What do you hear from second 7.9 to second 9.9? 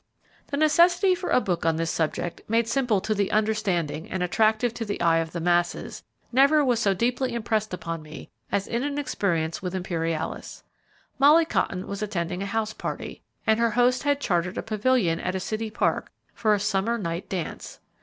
me as in an experience with